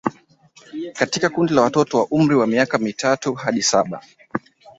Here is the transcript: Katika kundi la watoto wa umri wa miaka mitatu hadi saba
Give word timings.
Katika 0.93 1.29
kundi 1.29 1.53
la 1.53 1.61
watoto 1.61 1.97
wa 1.97 2.07
umri 2.11 2.35
wa 2.35 2.47
miaka 2.47 2.77
mitatu 2.77 3.33
hadi 3.33 3.61
saba 3.61 4.01